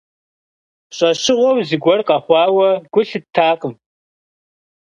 [0.95, 3.73] ЩӀэщыгъуэу зыгуэр къэхъуауэ гу лъыттакъым.